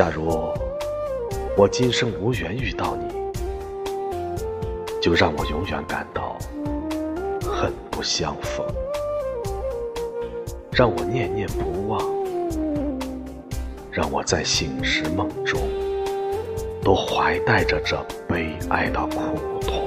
[0.00, 0.50] 假如
[1.54, 3.04] 我今生无缘遇到你，
[4.98, 6.38] 就让我永远感到
[7.42, 8.64] 恨不相逢，
[10.72, 12.00] 让我念念不忘，
[13.90, 15.60] 让我在醒时梦中
[16.82, 19.86] 都怀带着这悲哀的苦痛。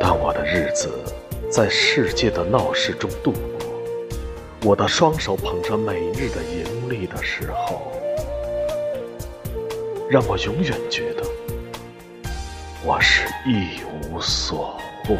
[0.00, 0.88] 当我的日子
[1.50, 3.71] 在世界的闹市中度过。
[4.64, 7.82] 我的双手捧着每日的盈利的时候，
[10.08, 11.24] 让我永远觉得
[12.84, 15.16] 我是一无所获。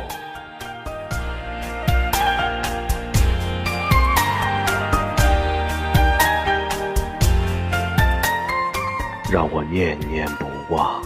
[9.28, 11.02] 让我念念不忘，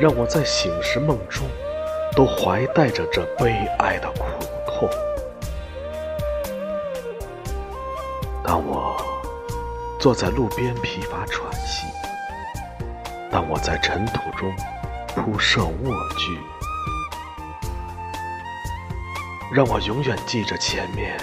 [0.00, 1.46] 让我在醒时梦中
[2.16, 4.24] 都怀带着这悲哀的苦
[4.66, 4.90] 痛。
[8.46, 8.96] 当我
[9.98, 11.84] 坐在路边疲乏喘息，
[13.28, 14.54] 当我在尘土中
[15.16, 16.38] 铺设卧具，
[19.52, 21.18] 让我永远记着前面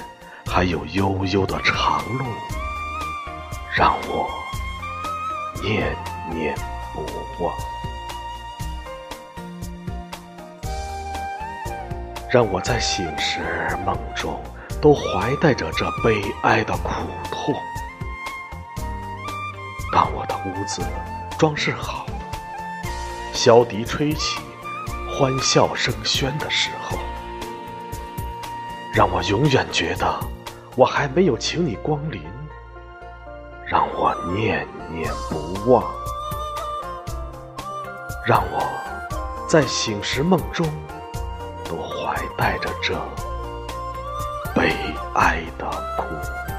[0.45, 2.25] 还有悠悠的长路，
[3.73, 4.29] 让我
[5.63, 5.95] 念
[6.29, 6.53] 念
[6.93, 7.05] 不
[7.41, 7.55] 忘，
[12.29, 13.39] 让我在醒时
[13.85, 14.43] 梦中。
[14.83, 16.89] 都怀带着这悲哀的苦
[17.31, 17.55] 痛。
[19.93, 20.81] 当我的屋子
[21.39, 22.13] 装饰好了，
[23.33, 24.41] 箫笛吹起，
[25.09, 26.97] 欢笑声喧的时候，
[28.93, 30.19] 让我永远觉得
[30.75, 32.21] 我还没有请你光临，
[33.65, 35.81] 让我念念不忘，
[38.27, 38.59] 让我
[39.47, 40.67] 在醒时梦中
[41.63, 42.93] 都怀带着这。
[44.53, 44.71] 悲
[45.15, 45.65] 哀的
[45.97, 46.52] 苦。